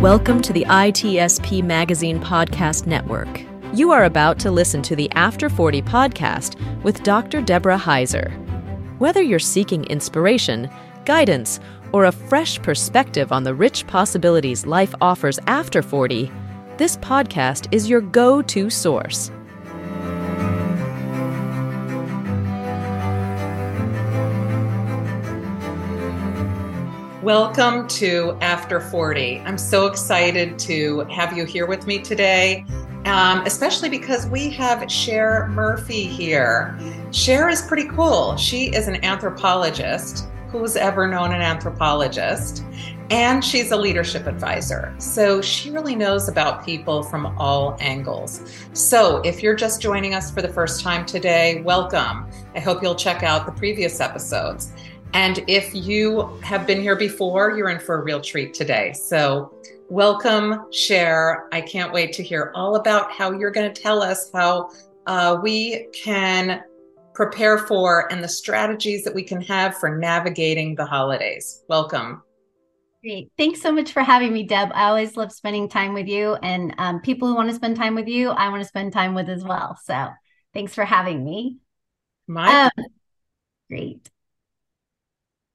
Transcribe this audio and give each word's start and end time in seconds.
Welcome 0.00 0.42
to 0.42 0.52
the 0.52 0.66
ITSP 0.66 1.62
Magazine 1.62 2.20
Podcast 2.20 2.86
Network. 2.86 3.40
You 3.72 3.92
are 3.92 4.04
about 4.04 4.38
to 4.40 4.50
listen 4.50 4.82
to 4.82 4.94
the 4.94 5.10
After 5.12 5.48
40 5.48 5.80
podcast 5.80 6.60
with 6.82 7.02
Dr. 7.02 7.40
Deborah 7.40 7.78
Heiser. 7.78 8.30
Whether 8.98 9.22
you're 9.22 9.38
seeking 9.38 9.84
inspiration, 9.84 10.68
guidance, 11.06 11.58
or 11.92 12.06
a 12.06 12.12
fresh 12.12 12.60
perspective 12.62 13.32
on 13.32 13.44
the 13.44 13.54
rich 13.54 13.86
possibilities 13.86 14.66
life 14.66 14.94
offers 15.00 15.38
after 15.46 15.82
40, 15.82 16.30
this 16.76 16.96
podcast 16.96 17.68
is 17.72 17.88
your 17.88 18.00
go 18.00 18.40
to 18.42 18.70
source. 18.70 19.30
Welcome 27.22 27.86
to 27.88 28.38
After 28.40 28.80
40. 28.80 29.40
I'm 29.40 29.58
so 29.58 29.86
excited 29.86 30.58
to 30.60 31.00
have 31.10 31.36
you 31.36 31.44
here 31.44 31.66
with 31.66 31.86
me 31.86 31.98
today, 31.98 32.64
um, 33.04 33.42
especially 33.44 33.90
because 33.90 34.26
we 34.26 34.48
have 34.50 34.90
Cher 34.90 35.46
Murphy 35.48 36.04
here. 36.04 36.78
Cher 37.10 37.50
is 37.50 37.60
pretty 37.60 37.88
cool. 37.88 38.36
She 38.38 38.74
is 38.74 38.88
an 38.88 39.04
anthropologist. 39.04 40.28
Who's 40.50 40.74
ever 40.74 41.06
known 41.06 41.32
an 41.32 41.42
anthropologist? 41.42 42.64
And 43.10 43.44
she's 43.44 43.70
a 43.70 43.76
leadership 43.76 44.26
advisor. 44.26 44.92
So 44.98 45.40
she 45.40 45.70
really 45.70 45.94
knows 45.94 46.28
about 46.28 46.64
people 46.64 47.04
from 47.04 47.38
all 47.38 47.76
angles. 47.78 48.42
So 48.72 49.18
if 49.18 49.44
you're 49.44 49.54
just 49.54 49.80
joining 49.80 50.12
us 50.12 50.28
for 50.28 50.42
the 50.42 50.48
first 50.48 50.82
time 50.82 51.06
today, 51.06 51.62
welcome. 51.62 52.26
I 52.56 52.58
hope 52.58 52.82
you'll 52.82 52.96
check 52.96 53.22
out 53.22 53.46
the 53.46 53.52
previous 53.52 54.00
episodes. 54.00 54.72
And 55.14 55.44
if 55.46 55.72
you 55.72 56.26
have 56.42 56.66
been 56.66 56.80
here 56.80 56.96
before, 56.96 57.56
you're 57.56 57.70
in 57.70 57.78
for 57.78 58.00
a 58.00 58.02
real 58.02 58.20
treat 58.20 58.52
today. 58.52 58.92
So, 58.92 59.54
welcome, 59.88 60.66
Cher. 60.72 61.46
I 61.52 61.60
can't 61.60 61.92
wait 61.92 62.12
to 62.14 62.24
hear 62.24 62.50
all 62.56 62.74
about 62.74 63.12
how 63.12 63.30
you're 63.30 63.52
going 63.52 63.72
to 63.72 63.82
tell 63.82 64.02
us 64.02 64.30
how 64.34 64.70
uh, 65.06 65.38
we 65.40 65.86
can 65.92 66.62
prepare 67.14 67.58
for 67.58 68.10
and 68.12 68.22
the 68.22 68.28
strategies 68.28 69.04
that 69.04 69.14
we 69.14 69.22
can 69.22 69.40
have 69.42 69.76
for 69.76 69.98
navigating 69.98 70.74
the 70.74 70.86
holidays. 70.86 71.64
Welcome. 71.68 72.22
Great. 73.02 73.30
Thanks 73.38 73.62
so 73.62 73.72
much 73.72 73.92
for 73.92 74.02
having 74.02 74.32
me, 74.32 74.42
Deb. 74.42 74.70
I 74.74 74.84
always 74.84 75.16
love 75.16 75.32
spending 75.32 75.70
time 75.70 75.94
with 75.94 76.06
you, 76.06 76.34
and 76.34 76.74
um, 76.76 77.00
people 77.00 77.28
who 77.28 77.34
want 77.34 77.48
to 77.48 77.54
spend 77.54 77.76
time 77.76 77.94
with 77.94 78.08
you, 78.08 78.28
I 78.28 78.50
want 78.50 78.62
to 78.62 78.68
spend 78.68 78.92
time 78.92 79.14
with 79.14 79.28
as 79.30 79.42
well. 79.42 79.78
So, 79.82 80.08
thanks 80.52 80.74
for 80.74 80.84
having 80.84 81.24
me. 81.24 81.58
My 82.26 82.64
um, 82.64 82.84
great. 83.70 84.10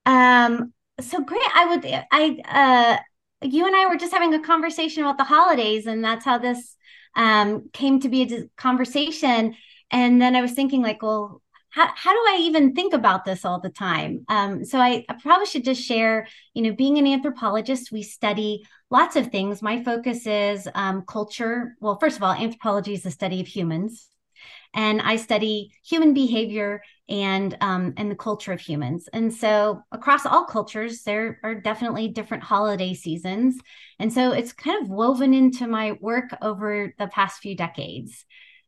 Um, 0.07 0.73
so 0.99 1.21
great. 1.21 1.41
I 1.53 1.65
would, 1.67 1.85
I, 2.11 2.97
uh, 3.41 3.47
you 3.47 3.67
and 3.67 3.75
I 3.75 3.87
were 3.87 3.97
just 3.97 4.13
having 4.13 4.33
a 4.33 4.41
conversation 4.41 5.03
about 5.03 5.19
the 5.19 5.23
holidays, 5.23 5.85
and 5.85 6.03
that's 6.03 6.25
how 6.25 6.39
this 6.39 6.75
um, 7.15 7.69
came 7.73 7.99
to 7.99 8.09
be 8.09 8.23
a 8.23 8.43
conversation. 8.57 9.55
And 9.91 10.19
then 10.19 10.35
I 10.35 10.41
was 10.41 10.53
thinking, 10.53 10.81
like, 10.81 11.03
well, 11.03 11.43
how, 11.75 11.89
how 11.93 12.13
do 12.13 12.19
I 12.33 12.37
even 12.43 12.73
think 12.73 12.93
about 12.93 13.25
this 13.25 13.43
all 13.43 13.59
the 13.59 13.69
time? 13.69 14.23
Um, 14.29 14.63
so 14.63 14.79
I, 14.79 15.03
I, 15.09 15.15
probably 15.21 15.45
should 15.45 15.65
just 15.65 15.83
share, 15.83 16.25
you 16.53 16.61
know, 16.61 16.71
being 16.73 16.97
an 16.97 17.05
anthropologist, 17.05 17.91
we 17.91 18.01
study 18.01 18.65
lots 18.89 19.17
of 19.17 19.27
things. 19.27 19.61
My 19.61 19.83
focus 19.83 20.25
is 20.25 20.69
um, 20.73 21.03
culture. 21.05 21.75
Well, 21.81 21.99
first 21.99 22.15
of 22.15 22.23
all, 22.23 22.31
anthropology 22.31 22.93
is 22.93 23.03
the 23.03 23.11
study 23.11 23.41
of 23.41 23.47
humans 23.47 24.07
and 24.73 25.01
I 25.01 25.17
study 25.17 25.71
human 25.83 26.13
behavior 26.13 26.81
and 27.09 27.57
um, 27.61 27.93
and 27.97 28.09
the 28.09 28.15
culture 28.15 28.53
of 28.53 28.59
humans. 28.59 29.09
And 29.11 29.33
so 29.33 29.81
across 29.91 30.25
all 30.25 30.45
cultures, 30.45 31.03
there 31.03 31.39
are 31.43 31.55
definitely 31.55 32.09
different 32.09 32.43
holiday 32.43 32.93
seasons, 32.93 33.57
and 33.99 34.11
so 34.11 34.31
it's 34.31 34.53
kind 34.53 34.81
of 34.81 34.89
woven 34.89 35.33
into 35.33 35.67
my 35.67 35.93
work 36.01 36.29
over 36.41 36.93
the 36.99 37.07
past 37.07 37.41
few 37.41 37.55
decades. 37.55 38.25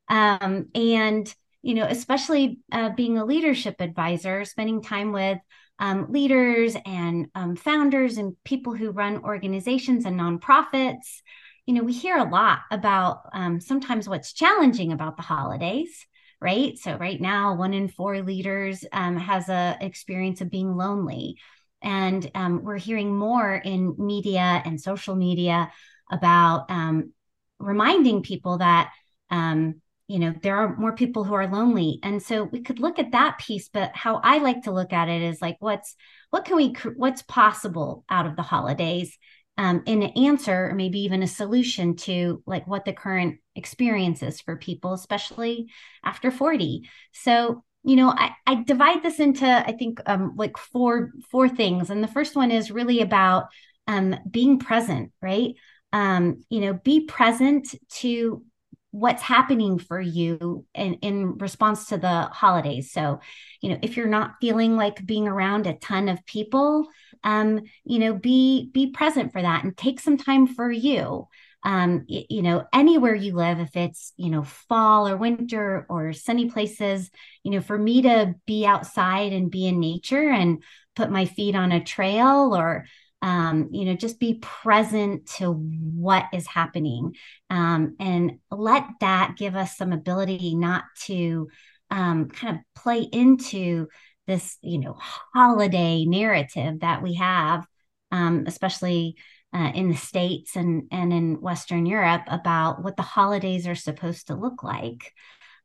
Um, 0.10 0.68
and 0.74 1.34
you 1.68 1.76
know, 1.76 1.86
especially 1.86 2.60
uh, 2.72 2.90
being 2.90 3.18
a 3.18 3.26
leadership 3.26 3.76
advisor, 3.80 4.46
spending 4.46 4.82
time 4.82 5.12
with 5.12 5.38
um, 5.80 6.08
leaders 6.10 6.76
and 6.86 7.28
um, 7.36 7.56
founders 7.56 8.18
and 8.18 8.36
people 8.44 8.74
who 8.74 8.92
run 8.92 9.24
organizations 9.24 10.06
and 10.06 10.20
nonprofits 10.20 11.22
you 11.68 11.74
know, 11.74 11.84
we 11.84 11.94
hear 11.94 12.18
a 12.18 12.24
lot 12.24 12.60
about 12.72 13.30
um, 13.34 13.60
sometimes 13.60 14.08
what's 14.08 14.32
challenging 14.32 14.94
about 14.94 15.18
the 15.18 15.22
holidays, 15.22 16.08
right? 16.40 16.78
So 16.78 16.96
right 16.96 17.20
now, 17.20 17.56
one 17.56 17.74
in 17.74 17.90
four 17.90 18.22
leaders 18.22 18.86
um, 18.94 19.18
has 19.18 19.50
a 19.50 19.78
experience 19.82 20.40
of 20.40 20.50
being 20.50 20.78
lonely, 20.78 21.38
and 21.82 22.32
um, 22.34 22.64
we're 22.64 22.78
hearing 22.78 23.14
more 23.14 23.54
in 23.54 23.96
media 23.98 24.62
and 24.64 24.80
social 24.80 25.16
media 25.16 25.70
about 26.10 26.72
um, 26.72 27.12
reminding 27.60 28.24
people 28.24 28.60
that 28.60 28.92
um, 29.30 29.82
you 30.08 30.20
know 30.20 30.34
there 30.42 30.56
are 30.56 30.76
more 30.78 30.94
people 30.94 31.24
who 31.24 31.34
are 31.34 31.48
lonely. 31.48 32.00
And 32.04 32.22
so 32.22 32.44
we 32.44 32.62
could 32.62 32.80
look 32.80 33.00
at 33.00 33.12
that 33.12 33.38
piece 33.40 33.70
but 33.70 33.92
how 33.94 34.20
i 34.24 34.38
like 34.40 34.64
to 34.64 34.72
look 34.72 34.94
at 34.94 35.10
it 35.10 35.22
is 35.22 35.42
like 35.42 35.58
what's 35.60 35.96
what 36.30 36.46
can 36.46 36.56
we 36.56 36.76
what's 36.96 37.22
possible 37.22 38.04
out 38.10 38.26
of 38.26 38.36
the 38.36 38.42
holidays? 38.42 39.18
Um, 39.60 39.82
an 39.88 40.04
answer 40.04 40.70
or 40.70 40.76
maybe 40.76 41.00
even 41.00 41.24
a 41.24 41.28
solution 41.28 41.96
to 41.98 42.44
like 42.46 42.68
what 42.68 42.86
the 42.86 42.94
current 42.94 43.40
experience 43.56 44.22
is 44.22 44.40
for 44.40 44.56
people 44.56 44.94
especially 44.94 45.72
after 46.06 46.30
40 46.30 46.88
so 47.12 47.64
you 47.84 47.96
know 47.96 48.10
I, 48.10 48.34
I 48.46 48.64
divide 48.64 49.02
this 49.02 49.20
into 49.20 49.48
i 49.48 49.72
think 49.72 50.00
um, 50.06 50.36
like 50.36 50.58
four 50.58 51.12
four 51.32 51.50
things. 51.50 51.90
And 51.90 52.04
the 52.04 52.08
first 52.08 52.36
one 52.36 52.52
is 52.52 52.70
really 52.70 53.02
about 53.02 53.46
um, 53.88 54.16
being 54.30 54.60
present 54.60 55.12
right? 55.22 55.56
Um, 55.92 56.44
you 56.50 56.60
know 56.60 56.74
be 56.74 57.06
present 57.06 57.74
to 58.02 58.44
what's 58.92 59.22
happening 59.22 59.78
for 59.78 60.00
you 60.00 60.66
in, 60.74 60.94
in 60.96 61.38
response 61.38 61.88
to 61.88 61.98
the 61.98 62.22
holidays 62.24 62.92
so 62.92 63.20
you 63.62 63.70
know 63.70 63.78
if 63.82 63.98
you're 63.98 64.08
not 64.08 64.36
feeling 64.40 64.76
like 64.76 65.06
being 65.06 65.28
around 65.28 65.68
a 65.68 65.74
ton 65.74 66.10
of 66.10 66.26
people 66.26 66.88
um, 67.24 67.62
you 67.84 68.00
know, 68.00 68.14
be 68.14 68.70
be 68.74 68.92
present 68.92 69.32
for 69.32 69.42
that 69.42 69.64
and 69.64 69.76
take 69.76 70.00
some 70.00 70.18
time 70.18 70.48
for 70.48 70.72
you. 70.72 71.28
Um, 71.64 72.06
you 72.08 72.42
know, 72.42 72.66
anywhere 72.72 73.16
you 73.16 73.34
live, 73.34 73.60
if 73.60 73.76
it's 73.76 74.14
you 74.18 74.30
know 74.30 74.44
fall 74.44 75.08
or 75.08 75.18
winter 75.18 75.86
or 75.90 76.14
sunny 76.14 76.50
places, 76.50 77.10
you 77.44 77.52
know, 77.52 77.62
for 77.62 77.78
me 77.78 78.04
to 78.04 78.36
be 78.46 78.66
outside 78.66 79.34
and 79.34 79.52
be 79.52 79.68
in 79.68 79.80
nature 79.80 80.30
and 80.30 80.64
put 80.96 81.12
my 81.12 81.26
feet 81.26 81.56
on 81.56 81.72
a 81.72 81.84
trail 81.84 82.56
or 82.56 82.86
um, 83.22 83.70
you 83.72 83.86
know, 83.86 83.96
just 83.96 84.20
be 84.20 84.36
present 84.36 85.26
to 85.38 85.52
what 85.52 86.26
is 86.34 86.48
happening 86.48 87.16
um, 87.50 87.96
and 88.00 88.40
let 88.52 88.86
that 89.02 89.36
give 89.38 89.56
us 89.56 89.76
some 89.76 89.92
ability 89.92 90.56
not 90.56 90.84
to 91.06 91.50
um, 91.90 92.30
kind 92.30 92.58
of 92.58 92.82
play 92.82 93.02
into 93.02 93.88
this 94.28 94.58
you 94.62 94.78
know 94.78 94.96
holiday 95.34 96.06
narrative 96.06 96.82
that 96.82 97.02
we 97.02 97.16
have 97.16 97.66
um, 98.12 98.44
especially 98.46 99.16
uh, 99.54 99.72
in 99.74 99.90
the 99.90 99.96
states 99.96 100.56
and 100.56 100.84
and 100.92 101.14
in 101.14 101.40
western 101.42 101.86
europe 101.86 102.24
about 102.28 102.84
what 102.84 102.98
the 102.98 103.04
holidays 103.04 103.66
are 103.68 103.76
supposed 103.76 104.28
to 104.28 104.36
look 104.36 104.64
like. 104.64 105.14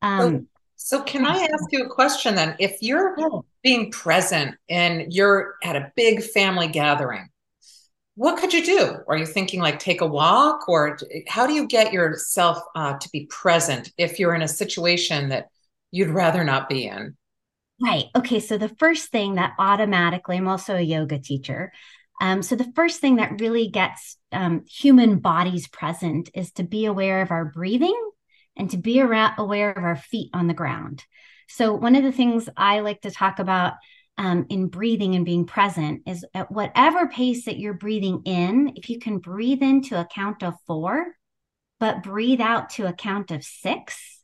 Um, 0.01 0.49
so, 0.77 0.99
so 0.99 1.05
can 1.05 1.27
i 1.27 1.37
ask 1.37 1.65
you 1.71 1.85
a 1.85 1.89
question 1.89 2.35
then? 2.35 2.57
If 2.59 2.79
you're 2.81 3.17
being 3.63 3.91
present 3.91 4.57
and 4.69 5.13
you're 5.13 5.57
at 5.63 5.77
a 5.77 5.93
big 5.97 6.23
family 6.23 6.69
gathering 6.69 7.29
what 8.15 8.39
could 8.39 8.53
you 8.53 8.65
do 8.65 8.97
are 9.09 9.17
you 9.17 9.27
thinking 9.27 9.61
like 9.61 9.79
take 9.79 10.01
a 10.01 10.07
walk 10.07 10.69
or 10.69 10.99
how 11.29 11.47
do 11.47 11.55
you 11.55 11.67
get 11.67 11.93
yourself 11.93 12.59
uh, 12.77 12.97
to 12.99 13.09
be 13.11 13.27
present 13.27 13.91
if 13.97 14.19
you're 14.19 14.35
in 14.35 14.43
a 14.43 14.49
situation 14.49 15.31
that 15.31 15.49
you'd 15.91 16.11
rather 16.11 16.45
not 16.45 16.69
be 16.69 16.87
in 16.87 17.17
Right. 17.83 18.05
Okay. 18.15 18.39
So 18.39 18.59
the 18.59 18.69
first 18.69 19.11
thing 19.11 19.35
that 19.35 19.55
automatically, 19.59 20.37
I'm 20.37 20.47
also 20.47 20.77
a 20.77 20.81
yoga 20.81 21.19
teacher. 21.19 21.73
Um, 22.21 22.43
so 22.43 22.55
the 22.55 22.71
first 22.77 23.01
thing 23.01 23.17
that 23.17 23.41
really 23.41 23.69
gets 23.69 24.17
um, 24.31 24.65
human 24.71 25.19
bodies 25.19 25.67
present 25.67 26.31
is 26.35 26.53
to 26.53 26.63
be 26.63 26.85
aware 26.85 27.23
of 27.23 27.33
our 27.33 27.45
breathing 27.45 27.99
and 28.57 28.71
to 28.71 28.77
be 28.77 29.01
around, 29.01 29.35
aware 29.39 29.73
of 29.73 29.83
our 29.83 29.97
feet 29.97 30.31
on 30.33 30.47
the 30.47 30.55
ground. 30.55 31.05
So 31.49 31.75
one 31.75 31.97
of 31.97 32.05
the 32.05 32.13
things 32.13 32.49
I 32.57 32.81
like 32.81 33.01
to 33.01 33.11
talk 33.11 33.41
about 33.41 33.75
um, 34.19 34.47
in 34.51 34.69
breathing 34.69 35.15
and 35.15 35.25
being 35.25 35.47
present 35.47 36.03
is 36.07 36.25
at 36.35 36.51
whatever 36.51 37.09
pace 37.09 37.47
that 37.47 37.59
you're 37.59 37.75
breathing 37.75 38.23
in, 38.25 38.73
if 38.77 38.91
you 38.91 38.99
can 38.99 39.19
breathe 39.19 39.63
into 39.63 39.99
a 39.99 40.05
count 40.07 40.43
of 40.43 40.55
four, 40.67 41.07
but 41.81 42.03
breathe 42.03 42.41
out 42.41 42.71
to 42.71 42.87
a 42.87 42.93
count 42.93 43.31
of 43.31 43.43
six 43.43 44.21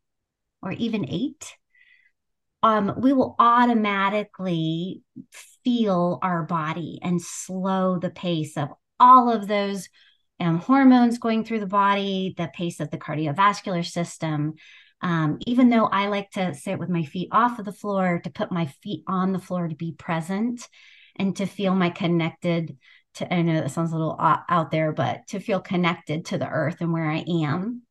or 0.62 0.72
even 0.72 1.08
eight, 1.08 1.54
um, 2.62 2.94
we 2.98 3.12
will 3.12 3.34
automatically 3.38 5.02
feel 5.64 6.18
our 6.22 6.42
body 6.42 6.98
and 7.02 7.20
slow 7.22 7.98
the 7.98 8.10
pace 8.10 8.56
of 8.56 8.68
all 9.00 9.30
of 9.30 9.46
those 9.46 9.88
um, 10.40 10.58
hormones 10.58 11.18
going 11.18 11.44
through 11.44 11.60
the 11.60 11.66
body, 11.66 12.34
the 12.36 12.50
pace 12.54 12.80
of 12.80 12.90
the 12.90 12.98
cardiovascular 12.98 13.84
system. 13.86 14.54
Um, 15.00 15.38
even 15.46 15.70
though 15.70 15.86
I 15.86 16.08
like 16.08 16.30
to 16.32 16.54
sit 16.54 16.78
with 16.78 16.88
my 16.88 17.04
feet 17.04 17.28
off 17.30 17.58
of 17.58 17.64
the 17.64 17.72
floor, 17.72 18.20
to 18.24 18.30
put 18.30 18.50
my 18.50 18.66
feet 18.82 19.04
on 19.06 19.32
the 19.32 19.38
floor 19.38 19.68
to 19.68 19.74
be 19.74 19.92
present 19.92 20.66
and 21.16 21.36
to 21.36 21.46
feel 21.46 21.74
my 21.74 21.90
connected 21.90 22.76
to, 23.14 23.32
I 23.32 23.42
know 23.42 23.54
that 23.54 23.70
sounds 23.70 23.92
a 23.92 23.96
little 23.96 24.16
out 24.18 24.70
there, 24.70 24.92
but 24.92 25.26
to 25.28 25.40
feel 25.40 25.60
connected 25.60 26.26
to 26.26 26.38
the 26.38 26.48
earth 26.48 26.80
and 26.80 26.92
where 26.92 27.08
I 27.08 27.24
am. 27.28 27.82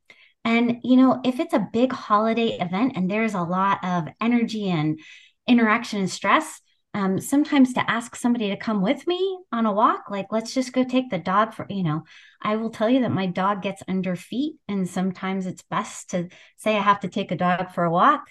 And, 0.43 0.77
you 0.83 0.95
know, 0.95 1.19
if 1.25 1.39
it's 1.39 1.53
a 1.53 1.67
big 1.73 1.91
holiday 1.91 2.57
event 2.59 2.93
and 2.95 3.09
there's 3.09 3.33
a 3.33 3.41
lot 3.41 3.83
of 3.83 4.07
energy 4.21 4.69
and 4.69 4.99
interaction 5.47 5.99
and 5.99 6.09
stress, 6.09 6.61
um, 6.97 7.21
sometimes 7.21 7.73
to 7.73 7.91
ask 7.91 8.15
somebody 8.15 8.49
to 8.49 8.57
come 8.57 8.81
with 8.81 9.05
me 9.05 9.37
on 9.51 9.67
a 9.67 9.71
walk, 9.71 10.05
like 10.09 10.31
let's 10.31 10.51
just 10.51 10.73
go 10.73 10.83
take 10.83 11.11
the 11.11 11.19
dog 11.19 11.53
for, 11.53 11.67
you 11.69 11.83
know, 11.83 12.01
I 12.41 12.55
will 12.55 12.71
tell 12.71 12.89
you 12.89 13.01
that 13.01 13.11
my 13.11 13.27
dog 13.27 13.61
gets 13.61 13.83
under 13.87 14.15
feet. 14.15 14.55
And 14.67 14.89
sometimes 14.89 15.45
it's 15.45 15.61
best 15.61 16.09
to 16.09 16.29
say 16.55 16.75
I 16.75 16.81
have 16.81 17.01
to 17.01 17.07
take 17.07 17.31
a 17.31 17.37
dog 17.37 17.71
for 17.71 17.83
a 17.83 17.91
walk, 17.91 18.23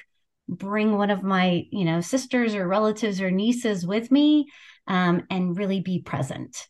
bring 0.48 0.98
one 0.98 1.10
of 1.10 1.22
my, 1.22 1.64
you 1.70 1.84
know, 1.84 2.00
sisters 2.00 2.56
or 2.56 2.66
relatives 2.66 3.20
or 3.20 3.30
nieces 3.30 3.86
with 3.86 4.10
me 4.10 4.46
um, 4.88 5.22
and 5.30 5.56
really 5.56 5.80
be 5.80 6.02
present. 6.02 6.66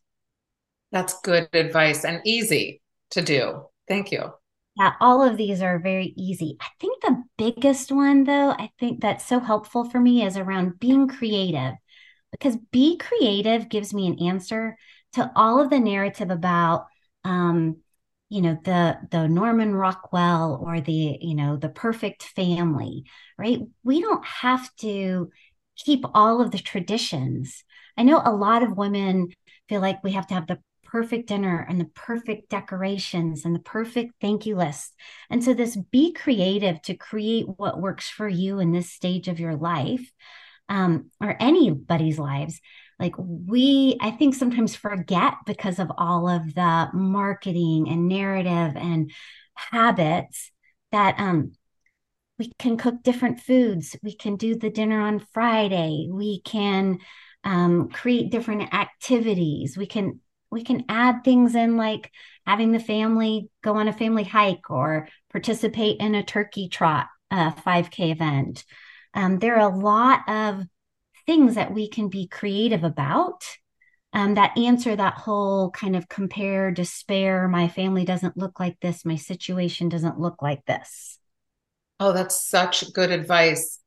That's 0.93 1.19
good 1.23 1.49
advice 1.55 2.05
and 2.05 2.21
easy 2.27 2.83
to 3.13 3.23
do. 3.23 3.69
Thank 3.89 4.13
you. 4.13 4.35
Yeah, 4.77 4.93
all 5.01 5.23
of 5.23 5.39
these 5.39 5.63
are 5.63 5.79
very 5.79 6.13
easy. 6.19 6.59
I 6.61 6.67
think 6.79 7.01
the 7.01 7.23
biggest 7.39 7.91
one, 7.91 8.25
though, 8.25 8.51
I 8.51 8.69
think 8.79 9.01
that's 9.01 9.25
so 9.25 9.41
helpful 9.41 9.89
for 9.89 9.99
me 9.99 10.27
is 10.27 10.37
around 10.37 10.79
being 10.79 11.09
creative 11.09 11.73
because 12.39 12.57
be 12.71 12.99
creative 12.99 13.69
gives 13.69 13.95
me 13.95 14.07
an 14.07 14.21
answer 14.21 14.77
to 15.15 15.31
all 15.35 15.61
of 15.61 15.71
the 15.71 15.81
narrative 15.81 16.31
about, 16.31 16.87
um, 17.25 17.77
you 18.29 18.43
know, 18.43 18.59
the 18.65 18.99
the 19.11 19.29
Norman 19.29 19.75
Rockwell 19.75 20.61
or 20.63 20.81
the 20.81 21.19
you 21.21 21.35
know 21.35 21.57
the 21.57 21.69
perfect 21.69 22.25
family, 22.25 23.05
right? 23.39 23.61
We 23.85 24.01
don't 24.01 24.25
have 24.25 24.69
to 24.77 25.31
keep 25.77 26.05
all 26.15 26.41
of 26.41 26.51
the 26.51 26.59
traditions. 26.59 27.65
I 27.97 28.03
know 28.03 28.21
a 28.25 28.35
lot 28.35 28.63
of 28.63 28.77
women 28.77 29.29
feel 29.69 29.81
like 29.81 30.03
we 30.03 30.13
have 30.13 30.27
to 30.29 30.35
have 30.35 30.47
the 30.47 30.59
perfect 30.85 31.29
dinner 31.29 31.67
and 31.69 31.81
the 31.81 31.91
perfect 31.95 32.49
decorations 32.49 33.45
and 33.45 33.55
the 33.55 33.61
perfect 33.61 34.15
thank 34.21 34.47
you 34.47 34.57
list. 34.57 34.95
And 35.31 35.43
so, 35.43 35.55
this 35.55 35.77
be 35.77 36.13
creative 36.13 36.81
to 36.83 36.95
create 36.95 37.47
what 37.47 37.81
works 37.81 38.09
for 38.09 38.29
you 38.29 38.59
in 38.61 38.73
this 38.73 38.91
stage 38.91 39.29
of 39.29 39.41
your 39.41 39.57
life 39.57 40.13
um, 40.69 41.11
or 41.21 41.37
anybody's 41.41 42.19
lives. 42.19 42.61
Like, 42.99 43.15
we, 43.19 43.97
I 44.01 44.11
think, 44.11 44.35
sometimes 44.35 44.75
forget 44.75 45.35
because 45.45 45.79
of 45.79 45.93
all 45.99 46.29
of 46.29 46.55
the 46.55 46.89
marketing 46.95 47.89
and 47.89 48.09
narrative 48.09 48.75
and 48.77 49.11
habits 49.55 50.51
that 50.93 51.17
um, 51.19 51.53
we 52.39 52.53
can 52.59 52.77
cook 52.77 53.03
different 53.03 53.41
foods. 53.41 53.97
We 54.03 54.15
can 54.15 54.37
do 54.37 54.57
the 54.57 54.71
dinner 54.71 55.01
on 55.01 55.27
Friday. 55.33 56.09
We 56.11 56.41
can 56.41 56.99
um, 57.45 57.89
create 57.91 58.31
different 58.31 58.75
activities. 58.75 59.77
We 59.77 59.87
can 59.87 60.21
we 60.51 60.63
can 60.63 60.85
add 60.89 61.25
things 61.25 61.55
in 61.55 61.77
like 61.77 62.11
having 62.47 62.73
the 62.73 62.81
family 62.81 63.51
go 63.63 63.77
on 63.77 63.89
a 63.89 63.93
family 63.93 64.25
hike 64.25 64.71
or 64.71 65.09
participate 65.31 66.01
in 66.01 66.15
a 66.15 66.23
turkey 66.23 66.69
trot 66.69 67.09
a 67.31 67.51
5k 67.51 68.13
event 68.13 68.65
um, 69.17 69.39
there 69.39 69.57
are 69.57 69.69
a 69.69 69.77
lot 69.77 70.21
of 70.29 70.65
things 71.25 71.57
that 71.57 71.73
we 71.73 71.89
can 71.89 72.09
be 72.09 72.29
creative 72.29 72.85
about. 72.85 73.43
Um, 74.13 74.35
that 74.35 74.57
answer 74.57 74.95
that 74.95 75.15
whole 75.15 75.71
kind 75.73 75.97
of 75.97 76.09
compare 76.09 76.71
despair 76.71 77.49
my 77.49 77.69
family 77.69 78.05
doesn't 78.05 78.37
look 78.37 78.61
like 78.61 78.79
this 78.81 79.05
my 79.05 79.17
situation 79.17 79.89
doesn't 79.89 80.21
look 80.21 80.41
like 80.41 80.65
this. 80.67 81.19
Oh 81.99 82.13
that's 82.13 82.49
such 82.49 82.93
good 82.93 83.11
advice. 83.11 83.81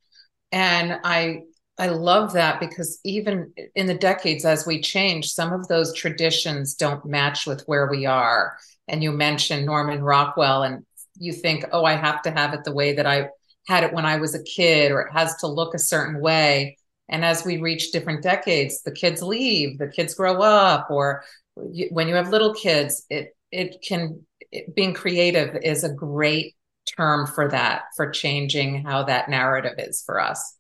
And 0.52 1.00
i 1.04 1.44
I 1.80 1.88
love 1.88 2.34
that 2.34 2.60
because 2.60 3.00
even 3.06 3.54
in 3.74 3.88
the 3.88 3.94
decades 3.94 4.44
as 4.44 4.68
we 4.68 4.82
change, 4.82 5.32
some 5.32 5.54
of 5.54 5.70
those 5.70 5.94
traditions 5.94 6.76
don't 6.76 7.06
match 7.06 7.48
with 7.48 7.64
where 7.68 7.90
we 7.90 8.06
are. 8.06 8.58
And 8.90 9.02
you 9.02 9.14
mentioned 9.14 9.66
Norman 9.66 10.02
Rockwell, 10.02 10.64
and 10.64 10.86
you 11.18 11.32
think, 11.32 11.64
oh, 11.72 11.86
I 11.86 11.94
have 11.94 12.22
to 12.24 12.32
have 12.32 12.54
it 12.54 12.66
the 12.66 12.74
way 12.74 12.96
that 12.96 13.06
I 13.06 13.30
had 13.68 13.84
it 13.84 13.94
when 13.94 14.06
I 14.06 14.18
was 14.18 14.36
a 14.36 14.44
kid, 14.44 14.92
or 14.92 15.02
it 15.02 15.14
has 15.14 15.36
to 15.38 15.48
look 15.48 15.74
a 15.74 15.80
certain 15.80 16.20
way. 16.22 16.78
And 17.08 17.26
as 17.26 17.44
we 17.44 17.58
reach 17.58 17.92
different 17.92 18.24
decades, 18.24 18.84
the 18.84 18.92
kids 18.92 19.22
leave, 19.22 19.78
the 19.78 19.88
kids 19.88 20.14
grow 20.14 20.42
up, 20.42 20.90
or 20.92 21.24
you, 21.72 21.90
when 21.92 22.08
you 22.08 22.16
have 22.16 22.30
little 22.30 22.54
kids, 22.54 23.06
it 23.10 23.36
it 23.52 23.84
can 23.88 24.26
it, 24.52 24.76
being 24.76 24.94
creative 24.94 25.56
is 25.64 25.84
a 25.84 25.94
great 25.94 26.56
term 26.98 27.28
for 27.28 27.50
that, 27.50 27.84
for 27.96 28.10
changing 28.10 28.84
how 28.84 29.04
that 29.04 29.30
narrative 29.30 29.74
is 29.78 30.04
for 30.06 30.20
us. 30.20 30.56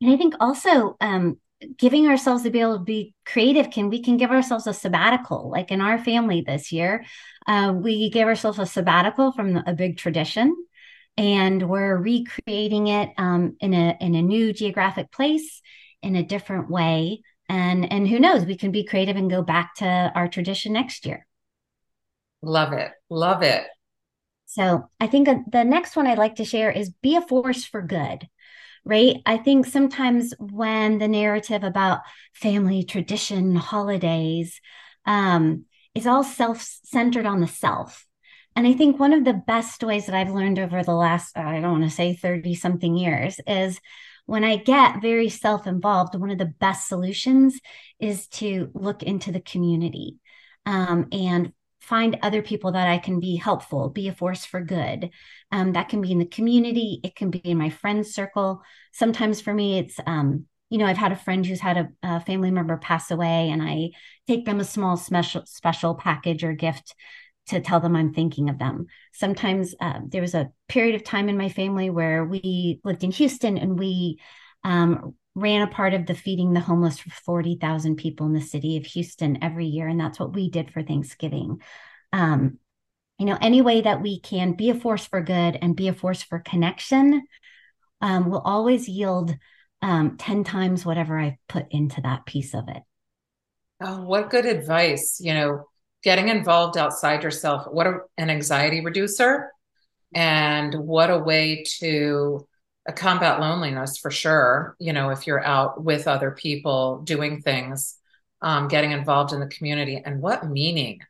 And 0.00 0.12
I 0.12 0.16
think 0.16 0.34
also 0.40 0.96
um, 1.00 1.38
giving 1.78 2.08
ourselves 2.08 2.42
to 2.42 2.50
be 2.50 2.60
able 2.60 2.78
to 2.78 2.84
be 2.84 3.14
creative 3.24 3.70
can 3.70 3.88
we 3.88 4.02
can 4.02 4.16
give 4.16 4.30
ourselves 4.30 4.66
a 4.66 4.72
sabbatical. 4.72 5.50
Like 5.50 5.70
in 5.70 5.80
our 5.80 5.98
family 5.98 6.42
this 6.42 6.72
year, 6.72 7.04
uh, 7.46 7.72
we 7.74 8.10
gave 8.10 8.26
ourselves 8.26 8.58
a 8.58 8.66
sabbatical 8.66 9.32
from 9.32 9.56
a 9.66 9.72
big 9.72 9.98
tradition, 9.98 10.54
and 11.16 11.68
we're 11.68 11.96
recreating 11.96 12.88
it 12.88 13.10
um, 13.18 13.56
in 13.60 13.74
a 13.74 13.96
in 14.00 14.14
a 14.14 14.22
new 14.22 14.52
geographic 14.52 15.10
place 15.10 15.60
in 16.02 16.16
a 16.16 16.22
different 16.22 16.70
way. 16.70 17.22
And 17.48 17.90
and 17.92 18.08
who 18.08 18.18
knows, 18.18 18.44
we 18.44 18.56
can 18.56 18.72
be 18.72 18.84
creative 18.84 19.16
and 19.16 19.30
go 19.30 19.42
back 19.42 19.74
to 19.76 20.12
our 20.14 20.28
tradition 20.28 20.72
next 20.72 21.06
year. 21.06 21.26
Love 22.42 22.72
it, 22.72 22.90
love 23.08 23.42
it. 23.42 23.64
So 24.46 24.88
I 25.00 25.06
think 25.06 25.28
the 25.50 25.64
next 25.64 25.96
one 25.96 26.06
I'd 26.06 26.18
like 26.18 26.36
to 26.36 26.44
share 26.44 26.70
is 26.70 26.90
be 26.90 27.16
a 27.16 27.22
force 27.22 27.64
for 27.64 27.82
good 27.82 28.28
right? 28.84 29.16
I 29.26 29.36
think 29.36 29.66
sometimes 29.66 30.34
when 30.38 30.98
the 30.98 31.08
narrative 31.08 31.64
about 31.64 32.00
family, 32.32 32.82
tradition, 32.82 33.54
holidays 33.54 34.60
um, 35.06 35.66
is 35.94 36.06
all 36.06 36.24
self 36.24 36.62
centered 36.84 37.26
on 37.26 37.40
the 37.40 37.46
self. 37.46 38.06
And 38.54 38.66
I 38.66 38.74
think 38.74 38.98
one 38.98 39.12
of 39.12 39.24
the 39.24 39.32
best 39.32 39.82
ways 39.82 40.06
that 40.06 40.14
I've 40.14 40.32
learned 40.32 40.58
over 40.58 40.82
the 40.82 40.94
last, 40.94 41.36
I 41.36 41.60
don't 41.60 41.72
want 41.72 41.84
to 41.84 41.90
say 41.90 42.14
30 42.14 42.54
something 42.54 42.96
years, 42.96 43.40
is 43.46 43.80
when 44.26 44.44
I 44.44 44.56
get 44.56 45.02
very 45.02 45.28
self 45.28 45.66
involved, 45.66 46.14
one 46.14 46.30
of 46.30 46.38
the 46.38 46.46
best 46.46 46.88
solutions 46.88 47.58
is 47.98 48.28
to 48.28 48.70
look 48.74 49.02
into 49.02 49.32
the 49.32 49.40
community 49.40 50.18
um, 50.66 51.08
and 51.12 51.52
find 51.80 52.18
other 52.22 52.42
people 52.42 52.72
that 52.72 52.86
I 52.86 52.98
can 52.98 53.18
be 53.18 53.36
helpful, 53.36 53.88
be 53.88 54.08
a 54.08 54.14
force 54.14 54.44
for 54.44 54.60
good. 54.60 55.10
Um, 55.50 55.72
that 55.72 55.88
can 55.88 56.00
be 56.00 56.12
in 56.12 56.18
the 56.18 56.26
community, 56.26 57.00
it 57.02 57.16
can 57.16 57.30
be 57.30 57.40
in 57.40 57.58
my 57.58 57.70
friends 57.70 58.14
circle. 58.14 58.62
Sometimes 58.92 59.40
for 59.40 59.52
me, 59.52 59.78
it's 59.78 59.98
um, 60.06 60.46
you 60.70 60.78
know, 60.78 60.86
I've 60.86 60.96
had 60.96 61.12
a 61.12 61.16
friend 61.16 61.44
who's 61.44 61.60
had 61.60 61.76
a, 61.76 61.88
a, 62.02 62.20
family 62.20 62.50
member 62.50 62.78
pass 62.78 63.10
away, 63.10 63.50
and 63.50 63.62
I 63.62 63.90
take 64.26 64.46
them 64.46 64.58
a 64.58 64.64
small 64.64 64.96
special 64.96 65.42
special 65.44 65.94
package 65.94 66.44
or 66.44 66.54
gift 66.54 66.94
to 67.48 67.60
tell 67.60 67.80
them 67.80 67.96
I'm 67.96 68.14
thinking 68.14 68.48
of 68.48 68.58
them. 68.58 68.86
Sometimes 69.12 69.74
uh, 69.80 70.00
there 70.06 70.22
was 70.22 70.34
a 70.34 70.50
period 70.68 70.94
of 70.94 71.04
time 71.04 71.28
in 71.28 71.36
my 71.36 71.48
family 71.48 71.90
where 71.90 72.24
we 72.24 72.80
lived 72.84 73.04
in 73.04 73.10
Houston, 73.10 73.58
and 73.58 73.78
we 73.78 74.18
um, 74.64 75.14
ran 75.34 75.62
a 75.62 75.70
part 75.70 75.94
of 75.94 76.06
the 76.06 76.14
feeding 76.14 76.52
the 76.52 76.60
homeless 76.60 76.98
for 76.98 77.10
40,000 77.10 77.96
people 77.96 78.26
in 78.26 78.32
the 78.32 78.40
city 78.40 78.76
of 78.76 78.86
Houston 78.86 79.42
every 79.42 79.66
year. 79.66 79.88
And 79.88 79.98
that's 79.98 80.20
what 80.20 80.34
we 80.34 80.50
did 80.50 80.70
for 80.70 80.82
Thanksgiving. 80.82 81.60
Um, 82.12 82.58
you 83.18 83.26
know, 83.26 83.38
any 83.40 83.62
way 83.62 83.80
that 83.80 84.02
we 84.02 84.20
can 84.20 84.52
be 84.52 84.70
a 84.70 84.74
force 84.74 85.06
for 85.06 85.20
good 85.20 85.58
and 85.60 85.76
be 85.76 85.88
a 85.88 85.94
force 85.94 86.22
for 86.22 86.38
connection 86.38 87.22
um, 88.00 88.28
will 88.28 88.40
always 88.40 88.88
yield 88.88 89.34
um, 89.80 90.16
10 90.16 90.44
times 90.44 90.84
whatever 90.84 91.18
I 91.18 91.38
put 91.48 91.66
into 91.70 92.00
that 92.02 92.26
piece 92.26 92.54
of 92.54 92.68
it. 92.68 92.82
Oh, 93.80 94.04
what 94.04 94.30
good 94.30 94.46
advice. 94.46 95.18
You 95.20 95.34
know, 95.34 95.64
getting 96.02 96.28
involved 96.28 96.76
outside 96.76 97.22
yourself, 97.22 97.66
what 97.70 97.86
a, 97.86 97.98
an 98.18 98.30
anxiety 98.30 98.84
reducer, 98.84 99.50
and 100.14 100.74
what 100.74 101.10
a 101.10 101.18
way 101.18 101.64
to 101.78 102.46
combat 102.94 103.40
loneliness 103.40 103.96
for 103.98 104.10
sure. 104.10 104.76
You 104.78 104.92
know, 104.92 105.10
if 105.10 105.26
you're 105.26 105.44
out 105.44 105.82
with 105.82 106.08
other 106.08 106.32
people 106.32 107.02
doing 107.02 107.40
things, 107.40 107.96
um, 108.40 108.68
getting 108.68 108.90
involved 108.92 109.32
in 109.32 109.40
the 109.40 109.46
community, 109.46 110.02
and 110.04 110.20
what 110.20 110.48
meaning. 110.48 111.00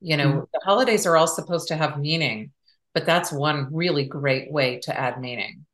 You 0.00 0.18
know, 0.18 0.28
mm-hmm. 0.28 0.40
the 0.52 0.60
holidays 0.62 1.06
are 1.06 1.16
all 1.16 1.26
supposed 1.26 1.68
to 1.68 1.76
have 1.76 1.98
meaning, 1.98 2.52
but 2.92 3.06
that's 3.06 3.32
one 3.32 3.68
really 3.72 4.04
great 4.04 4.52
way 4.52 4.80
to 4.80 4.98
add 4.98 5.20
meaning. 5.20 5.64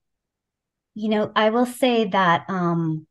You 0.94 1.08
know, 1.08 1.32
I 1.34 1.50
will 1.50 1.66
say 1.66 2.04
that 2.04 2.44
um, 2.48 3.06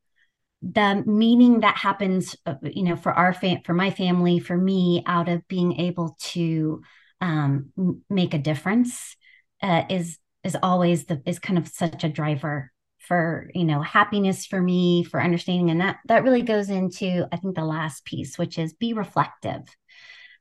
the 0.62 1.04
meaning 1.06 1.62
that 1.62 1.78
happens, 1.78 2.36
uh, 2.46 2.56
you 2.64 2.84
know, 2.84 2.96
for 2.96 3.12
our 3.12 3.34
fam- 3.34 3.64
for 3.64 3.74
my 3.74 3.90
family, 3.90 4.40
for 4.40 4.58
me, 4.58 5.04
out 5.06 5.30
of 5.30 5.48
being 5.48 5.80
able 5.80 6.16
to 6.20 6.82
um, 7.20 7.72
make 8.10 8.34
a 8.34 8.40
difference, 8.40 9.16
uh, 9.62 9.84
is 9.90 10.18
is 10.44 10.58
always 10.62 11.06
the 11.06 11.22
is 11.26 11.40
kind 11.40 11.58
of 11.58 11.68
such 11.68 12.04
a 12.04 12.10
driver 12.10 12.72
for 13.00 13.50
you 13.56 13.64
know 13.64 13.82
happiness 13.82 14.46
for 14.46 14.62
me 14.62 15.04
for 15.04 15.22
understanding 15.22 15.72
and 15.72 15.82
that 15.82 15.98
that 16.06 16.24
really 16.24 16.44
goes 16.44 16.70
into 16.70 17.26
i 17.32 17.36
think 17.36 17.56
the 17.56 17.66
last 17.66 18.06
piece 18.06 18.38
which 18.38 18.60
is 18.60 18.74
be 18.74 18.94
reflective 18.94 19.64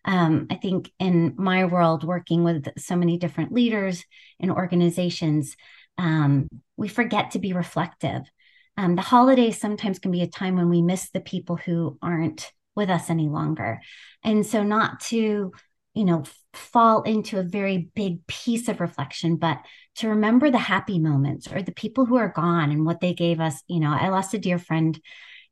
um, 0.04 0.46
I 0.50 0.54
think 0.54 0.90
in 0.98 1.34
my 1.36 1.66
world, 1.66 2.04
working 2.04 2.42
with 2.42 2.68
so 2.78 2.96
many 2.96 3.18
different 3.18 3.52
leaders 3.52 4.04
and 4.40 4.50
organizations, 4.50 5.56
um, 5.98 6.48
we 6.76 6.88
forget 6.88 7.32
to 7.32 7.38
be 7.38 7.52
reflective. 7.52 8.22
Um, 8.76 8.96
the 8.96 9.02
holidays 9.02 9.60
sometimes 9.60 9.98
can 9.98 10.10
be 10.10 10.22
a 10.22 10.26
time 10.26 10.56
when 10.56 10.68
we 10.68 10.82
miss 10.82 11.10
the 11.10 11.20
people 11.20 11.56
who 11.56 11.98
aren't 12.02 12.50
with 12.76 12.90
us 12.90 13.10
any 13.10 13.28
longer. 13.28 13.80
And 14.22 14.46
so, 14.46 14.62
not 14.62 15.00
to, 15.00 15.52
you 15.94 16.04
know, 16.04 16.24
fall 16.54 17.02
into 17.02 17.38
a 17.38 17.44
very 17.44 17.90
big 17.94 18.26
piece 18.26 18.68
of 18.68 18.80
reflection, 18.80 19.36
but 19.36 19.58
to 19.96 20.08
remember 20.08 20.50
the 20.50 20.58
happy 20.58 20.98
moments 20.98 21.50
or 21.50 21.62
the 21.62 21.72
people 21.72 22.06
who 22.06 22.16
are 22.16 22.28
gone 22.28 22.70
and 22.70 22.84
what 22.84 23.00
they 23.00 23.12
gave 23.12 23.40
us. 23.40 23.62
You 23.66 23.80
know, 23.80 23.90
I 23.92 24.08
lost 24.08 24.34
a 24.34 24.38
dear 24.38 24.58
friend 24.58 24.98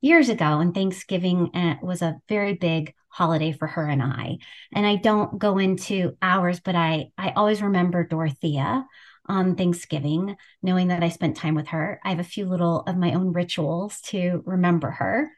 years 0.00 0.28
ago, 0.28 0.60
and 0.60 0.75
Thanksgiving 0.75 1.50
uh, 1.54 1.76
was 1.82 2.02
a 2.02 2.16
very 2.28 2.54
big 2.54 2.94
holiday 3.08 3.52
for 3.52 3.66
her 3.66 3.87
and 3.87 4.02
I. 4.02 4.38
And 4.72 4.87
I 4.87 4.96
don't 4.96 5.38
go 5.38 5.58
into 5.58 6.16
hours, 6.22 6.60
but 6.60 6.75
I 6.75 7.10
I 7.18 7.30
always 7.30 7.62
remember 7.62 8.04
Dorothea 8.04 8.87
on 9.28 9.56
Thanksgiving, 9.56 10.37
knowing 10.62 10.88
that 10.88 11.02
I 11.02 11.08
spent 11.08 11.37
time 11.37 11.54
with 11.54 11.68
her. 11.68 12.00
I 12.04 12.11
have 12.11 12.20
a 12.20 12.25
few 12.25 12.47
little 12.47 12.80
of 12.80 12.97
my 12.97 13.12
own 13.12 13.32
rituals 13.32 14.00
to 14.06 14.42
remember 14.47 14.90
her, 14.90 15.30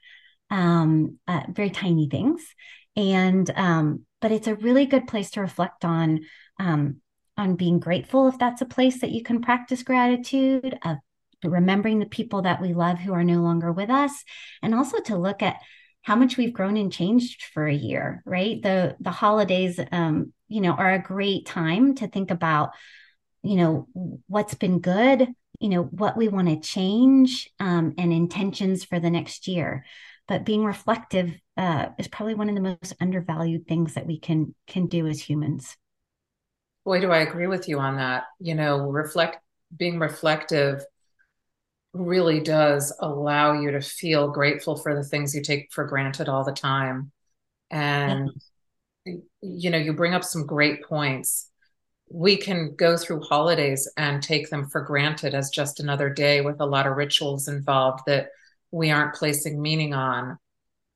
um, 0.50 1.18
uh, 1.26 1.42
very 1.49 1.70
tiny 1.70 2.09
things. 2.09 2.42
And 2.97 3.50
um, 3.56 4.04
but 4.20 4.32
it's 4.32 4.47
a 4.47 4.54
really 4.54 4.87
good 4.87 5.06
place 5.06 5.30
to 5.32 5.40
reflect 5.40 5.85
on 5.85 6.20
um, 6.59 7.00
on 7.37 7.56
being 7.56 7.80
grateful 7.80 8.28
if 8.28 8.38
that's 8.38 8.61
a 8.61 8.66
place 8.66 9.00
that 9.00 9.11
you 9.11 9.23
can 9.23 9.40
practice 9.40 9.82
gratitude 9.82 10.78
of 10.85 10.99
remembering 11.42 11.99
the 11.99 12.06
people 12.06 12.42
that 12.42 12.61
we 12.61 12.75
love 12.75 12.99
who 12.99 13.14
are 13.14 13.25
no 13.25 13.40
longer 13.40 13.73
with 13.73 13.88
us 13.88 14.25
and 14.62 14.75
also 14.75 15.00
to 15.00 15.16
look 15.16 15.42
at 15.42 15.56
how 16.02 16.14
much 16.16 16.37
we've 16.37 16.52
grown 16.52 16.76
and 16.76 16.92
changed 16.92 17.44
for 17.44 17.66
a 17.66 17.75
year 17.75 18.23
right 18.26 18.61
the 18.62 18.94
the 19.00 19.11
holidays 19.11 19.80
um 19.90 20.32
you 20.49 20.61
know 20.61 20.73
are 20.73 20.92
a 20.92 21.02
great 21.02 21.47
time 21.47 21.94
to 21.94 22.09
think 22.09 22.30
about 22.30 22.70
you 23.42 23.56
know 23.56 23.88
what's 24.26 24.54
been 24.54 24.80
good 24.80 25.28
you 25.61 25.68
know 25.68 25.82
what 25.82 26.16
we 26.16 26.26
want 26.26 26.49
to 26.49 26.59
change 26.59 27.50
um, 27.61 27.94
and 27.99 28.12
intentions 28.12 28.82
for 28.85 28.99
the 28.99 29.11
next 29.11 29.47
year. 29.47 29.85
But 30.26 30.44
being 30.44 30.64
reflective 30.64 31.38
uh, 31.56 31.87
is 31.99 32.09
probably 32.09 32.35
one 32.35 32.49
of 32.49 32.54
the 32.54 32.61
most 32.61 32.94
undervalued 33.00 33.68
things 33.68 33.94
that 33.94 34.06
we 34.06 34.18
can 34.18 34.54
can 34.66 34.87
do 34.87 35.06
as 35.06 35.20
humans. 35.20 35.76
Boy 36.85 37.00
do 37.00 37.12
i 37.12 37.18
agree 37.18 37.47
with 37.47 37.68
you 37.68 37.78
on 37.78 37.97
that. 37.97 38.25
You 38.40 38.54
know 38.54 38.88
reflect 38.88 39.38
being 39.76 39.99
reflective 39.99 40.82
really 41.92 42.40
does 42.40 42.97
allow 43.00 43.52
you 43.52 43.73
to 43.73 43.80
feel 43.80 44.28
grateful 44.28 44.76
for 44.76 44.94
the 44.94 45.04
things 45.04 45.35
you 45.35 45.42
take 45.42 45.73
for 45.73 45.85
granted 45.85 46.28
all 46.28 46.44
the 46.44 46.52
time. 46.52 47.12
And 47.70 48.30
yeah. 49.04 49.16
you 49.42 49.70
know 49.70 49.78
you 49.78 49.92
bring 49.92 50.14
up 50.14 50.25
some 50.25 50.47
great 50.47 50.85
points 50.85 51.50
we 52.11 52.37
can 52.37 52.75
go 52.75 52.97
through 52.97 53.23
holidays 53.23 53.88
and 53.97 54.23
take 54.23 54.50
them 54.50 54.69
for 54.69 54.81
granted 54.81 55.33
as 55.35 55.49
just 55.49 55.79
another 55.79 56.11
day 56.11 56.40
with 56.40 56.61
a 56.61 56.67
lot 56.67 56.87
of 56.87 56.97
rituals 56.97 57.47
involved 57.47 58.00
that 58.07 58.29
we 58.73 58.90
aren't 58.90 59.14
placing 59.14 59.62
meaning 59.62 59.95
on. 59.95 60.37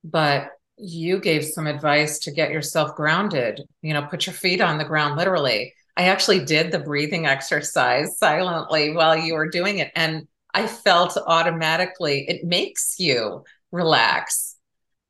But 0.02 0.50
you 0.76 1.20
gave 1.20 1.44
some 1.44 1.68
advice 1.68 2.18
to 2.20 2.32
get 2.32 2.50
yourself 2.50 2.96
grounded, 2.96 3.62
you 3.80 3.94
know, 3.94 4.02
put 4.02 4.26
your 4.26 4.34
feet 4.34 4.60
on 4.60 4.76
the 4.76 4.84
ground 4.84 5.16
literally. 5.16 5.72
I 5.96 6.04
actually 6.08 6.44
did 6.44 6.72
the 6.72 6.80
breathing 6.80 7.26
exercise 7.28 8.18
silently 8.18 8.92
while 8.92 9.16
you 9.16 9.34
were 9.34 9.48
doing 9.48 9.78
it. 9.78 9.92
And 9.94 10.26
I 10.52 10.66
felt 10.66 11.16
automatically 11.26 12.24
it 12.28 12.44
makes 12.44 12.98
you 12.98 13.44
relax. 13.70 14.56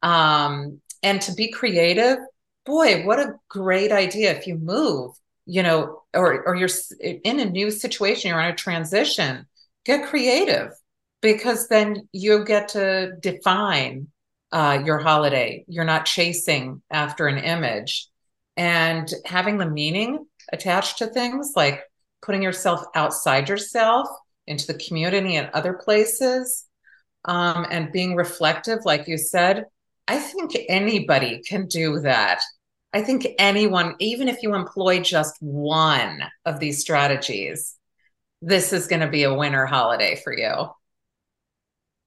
Um, 0.02 0.82
and 1.02 1.20
to 1.22 1.32
be 1.32 1.50
creative, 1.50 2.18
boy, 2.66 3.04
what 3.06 3.18
a 3.18 3.34
great 3.48 3.90
idea 3.90 4.36
if 4.36 4.46
you 4.46 4.56
move 4.56 5.12
you 5.46 5.62
know, 5.62 6.02
or 6.14 6.46
or 6.46 6.54
you're 6.54 6.68
in 7.00 7.40
a 7.40 7.50
new 7.50 7.70
situation, 7.70 8.28
you're 8.28 8.40
on 8.40 8.50
a 8.50 8.56
transition, 8.56 9.46
get 9.84 10.08
creative 10.08 10.70
because 11.20 11.68
then 11.68 12.08
you 12.12 12.44
get 12.44 12.68
to 12.68 13.12
define 13.20 14.08
uh, 14.52 14.82
your 14.84 14.98
holiday. 14.98 15.64
You're 15.68 15.84
not 15.84 16.06
chasing 16.06 16.82
after 16.90 17.26
an 17.26 17.38
image 17.38 18.08
and 18.56 19.10
having 19.24 19.58
the 19.58 19.68
meaning 19.68 20.26
attached 20.52 20.98
to 20.98 21.06
things 21.06 21.52
like 21.56 21.82
putting 22.22 22.42
yourself 22.42 22.84
outside 22.94 23.48
yourself 23.48 24.08
into 24.46 24.66
the 24.66 24.78
community 24.78 25.36
and 25.36 25.50
other 25.52 25.72
places 25.72 26.66
um, 27.24 27.66
and 27.70 27.92
being 27.92 28.14
reflective, 28.14 28.80
like 28.84 29.08
you 29.08 29.18
said. 29.18 29.64
I 30.06 30.18
think 30.18 30.56
anybody 30.68 31.40
can 31.46 31.66
do 31.66 32.00
that. 32.00 32.40
I 32.94 33.02
think 33.02 33.26
anyone, 33.40 33.96
even 33.98 34.28
if 34.28 34.40
you 34.42 34.54
employ 34.54 35.00
just 35.00 35.36
one 35.40 36.22
of 36.46 36.60
these 36.60 36.80
strategies, 36.80 37.74
this 38.40 38.72
is 38.72 38.86
going 38.86 39.00
to 39.00 39.08
be 39.08 39.24
a 39.24 39.34
winter 39.34 39.66
holiday 39.66 40.20
for 40.22 40.32
you. 40.32 40.68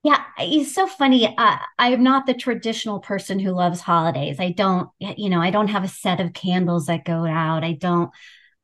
Yeah, 0.04 0.24
it's 0.38 0.74
so 0.74 0.88
funny. 0.88 1.28
Uh, 1.38 1.58
I 1.78 1.90
am 1.90 2.04
not 2.04 2.26
the 2.26 2.34
traditional 2.34 3.02
person 3.02 3.38
who 3.38 3.52
loves 3.52 3.82
holidays. 3.82 4.40
I 4.40 4.52
don't, 4.52 4.90
you 5.00 5.30
know, 5.30 5.42
I 5.42 5.52
don't 5.52 5.68
have 5.68 5.84
a 5.84 5.90
set 5.90 6.22
of 6.22 6.32
candles 6.32 6.86
that 6.86 7.04
go 7.04 7.26
out. 7.26 7.66
I 7.66 7.74
don't, 7.74 8.10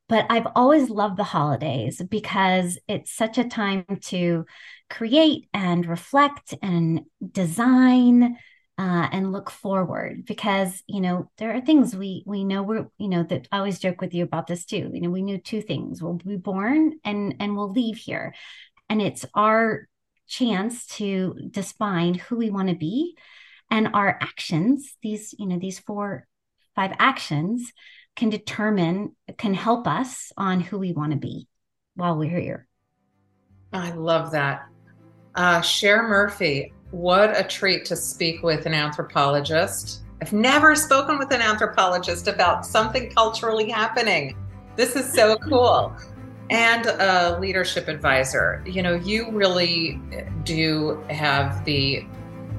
but 0.07 0.25
I've 0.29 0.47
always 0.55 0.89
loved 0.89 1.17
the 1.17 1.25
holidays 1.25 2.01
because 2.09 2.79
it's 2.87 3.11
such 3.11 3.37
a 3.37 3.49
time 3.49 3.85
to 4.03 4.45
create 4.89 5.49
and 5.53 5.85
reflect 5.85 6.53
and 6.61 7.01
design 7.29 8.37
uh, 8.77 9.07
and 9.11 9.31
look 9.31 9.51
forward 9.51 10.25
because 10.25 10.81
you 10.87 10.99
know 10.99 11.29
there 11.37 11.53
are 11.55 11.61
things 11.61 11.95
we 11.95 12.23
we 12.25 12.43
know 12.43 12.63
we're 12.63 12.87
you 12.97 13.07
know 13.07 13.23
that 13.23 13.47
I 13.51 13.59
always 13.59 13.79
joke 13.79 14.01
with 14.01 14.13
you 14.13 14.23
about 14.23 14.47
this 14.47 14.65
too. 14.65 14.89
You 14.91 15.01
know, 15.01 15.09
we 15.09 15.21
knew 15.21 15.37
two 15.37 15.61
things: 15.61 16.01
we'll 16.01 16.13
be 16.13 16.37
born 16.37 16.99
and 17.03 17.35
and 17.39 17.55
we'll 17.55 17.71
leave 17.71 17.97
here, 17.97 18.33
and 18.89 19.01
it's 19.01 19.25
our 19.35 19.87
chance 20.27 20.87
to 20.87 21.37
define 21.51 22.15
who 22.15 22.37
we 22.37 22.49
want 22.49 22.69
to 22.69 22.75
be, 22.75 23.15
and 23.69 23.89
our 23.93 24.17
actions. 24.21 24.95
These 25.03 25.35
you 25.37 25.45
know 25.45 25.59
these 25.59 25.79
four 25.79 26.27
five 26.75 26.93
actions 26.97 27.71
can 28.15 28.29
determine 28.29 29.15
can 29.37 29.53
help 29.53 29.87
us 29.87 30.31
on 30.35 30.61
who 30.61 30.79
we 30.79 30.93
want 30.93 31.11
to 31.11 31.19
be 31.19 31.47
while 31.95 32.17
we're 32.17 32.39
here. 32.39 32.67
I 33.71 33.91
love 33.91 34.31
that. 34.31 34.67
Uh, 35.35 35.61
Cher 35.61 36.07
Murphy, 36.07 36.73
what 36.93 37.35
a 37.35 37.43
treat 37.43 37.85
to 37.85 37.95
speak 37.95 38.43
with 38.43 38.67
an 38.67 38.73
anthropologist. 38.75 40.03
I've 40.21 40.31
never 40.31 40.75
spoken 40.75 41.17
with 41.17 41.31
an 41.31 41.41
anthropologist 41.41 42.27
about 42.27 42.67
something 42.67 43.09
culturally 43.09 43.67
happening. 43.67 44.37
This 44.75 44.95
is 44.95 45.11
so 45.11 45.35
cool. 45.49 45.91
And 46.51 46.85
a 46.85 47.39
leadership 47.39 47.87
advisor. 47.87 48.63
You 48.67 48.83
know, 48.83 48.93
you 48.93 49.31
really 49.31 49.99
do 50.43 51.03
have 51.09 51.65
the 51.65 52.05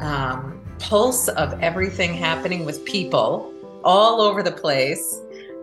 um, 0.00 0.60
pulse 0.80 1.28
of 1.28 1.62
everything 1.62 2.12
happening 2.12 2.64
with 2.64 2.84
people 2.84 3.54
all 3.84 4.20
over 4.20 4.42
the 4.42 4.52
place. 4.52 5.20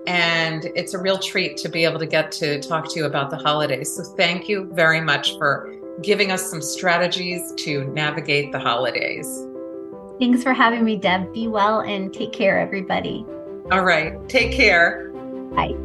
And 0.07 0.65
it's 0.75 0.93
a 0.93 0.97
real 0.97 1.19
treat 1.19 1.57
to 1.57 1.67
be 1.67 1.83
able 1.83 1.99
to 1.99 2.05
get 2.05 2.31
to 2.33 2.61
talk 2.61 2.89
to 2.93 2.99
you 2.99 3.05
about 3.05 3.31
the 3.31 3.37
holidays. 3.37 3.93
So 3.93 4.03
thank 4.15 4.47
you 4.47 4.71
very 4.71 5.01
much 5.01 5.37
for 5.37 5.75
giving 6.01 6.31
us 6.31 6.49
some 6.49 6.61
strategies 6.61 7.53
to 7.57 7.85
navigate 7.85 8.51
the 8.51 8.59
holidays. 8.59 9.27
Thanks 10.19 10.43
for 10.43 10.53
having 10.53 10.83
me, 10.83 10.97
Deb. 10.97 11.33
Be 11.33 11.47
well 11.47 11.81
and 11.81 12.13
take 12.13 12.31
care, 12.31 12.59
everybody. 12.59 13.25
All 13.71 13.83
right. 13.83 14.13
Take 14.29 14.51
care. 14.51 15.11
Bye. 15.55 15.75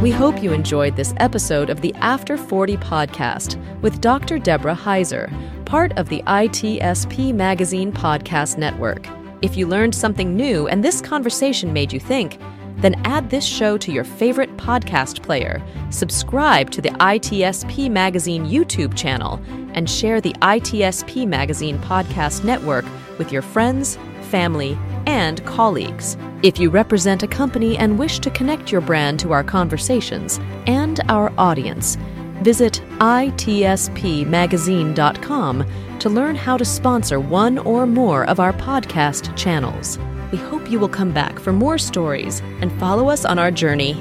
We 0.00 0.12
hope 0.12 0.42
you 0.42 0.52
enjoyed 0.52 0.94
this 0.94 1.12
episode 1.16 1.70
of 1.70 1.80
the 1.80 1.92
After 1.96 2.38
40 2.38 2.76
podcast 2.76 3.60
with 3.82 4.00
Dr. 4.00 4.38
Deborah 4.38 4.76
Heiser, 4.76 5.28
part 5.66 5.92
of 5.98 6.08
the 6.08 6.22
ITSP 6.22 7.34
Magazine 7.34 7.92
Podcast 7.92 8.56
Network. 8.56 9.06
If 9.42 9.56
you 9.56 9.66
learned 9.66 9.94
something 9.94 10.36
new 10.36 10.66
and 10.68 10.82
this 10.82 11.00
conversation 11.00 11.72
made 11.72 11.92
you 11.92 12.00
think, 12.00 12.38
then 12.80 13.00
add 13.04 13.30
this 13.30 13.44
show 13.44 13.76
to 13.78 13.92
your 13.92 14.04
favorite 14.04 14.56
podcast 14.56 15.22
player, 15.22 15.62
subscribe 15.90 16.70
to 16.70 16.80
the 16.80 16.90
ITSP 16.90 17.90
Magazine 17.90 18.46
YouTube 18.46 18.96
channel, 18.96 19.40
and 19.74 19.88
share 19.88 20.20
the 20.20 20.32
ITSP 20.34 21.26
Magazine 21.26 21.78
Podcast 21.78 22.44
Network 22.44 22.84
with 23.18 23.32
your 23.32 23.42
friends, 23.42 23.98
family, 24.22 24.78
and 25.06 25.44
colleagues. 25.44 26.16
If 26.42 26.60
you 26.60 26.70
represent 26.70 27.22
a 27.22 27.28
company 27.28 27.76
and 27.76 27.98
wish 27.98 28.20
to 28.20 28.30
connect 28.30 28.70
your 28.70 28.80
brand 28.80 29.18
to 29.20 29.32
our 29.32 29.42
conversations 29.42 30.38
and 30.66 31.00
our 31.08 31.32
audience, 31.36 31.96
visit 32.42 32.80
itspmagazine.com 32.98 35.66
to 35.98 36.08
learn 36.08 36.36
how 36.36 36.56
to 36.56 36.64
sponsor 36.64 37.18
one 37.18 37.58
or 37.58 37.84
more 37.86 38.24
of 38.26 38.38
our 38.38 38.52
podcast 38.52 39.36
channels. 39.36 39.98
We 40.30 40.38
hope 40.38 40.70
you 40.70 40.78
will 40.78 40.88
come 40.88 41.12
back 41.12 41.38
for 41.38 41.52
more 41.52 41.78
stories 41.78 42.40
and 42.60 42.70
follow 42.78 43.08
us 43.08 43.24
on 43.24 43.38
our 43.38 43.50
journey 43.50 43.94